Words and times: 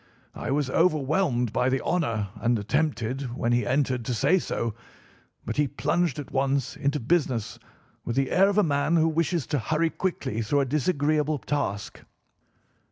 I 0.33 0.49
was 0.49 0.67
overwhelmed 0.67 1.53
by 1.53 1.69
the 1.69 1.79
honour 1.81 2.29
and 2.37 2.57
attempted, 2.57 3.35
when 3.37 3.51
he 3.51 3.67
entered, 3.67 4.03
to 4.05 4.15
say 4.15 4.39
so, 4.39 4.73
but 5.45 5.57
he 5.57 5.67
plunged 5.67 6.17
at 6.17 6.31
once 6.31 6.75
into 6.75 6.99
business 6.99 7.59
with 8.03 8.15
the 8.15 8.31
air 8.31 8.49
of 8.49 8.57
a 8.57 8.63
man 8.63 8.95
who 8.95 9.07
wishes 9.07 9.45
to 9.45 9.59
hurry 9.59 9.91
quickly 9.91 10.41
through 10.41 10.61
a 10.61 10.65
disagreeable 10.65 11.37
task. 11.37 12.01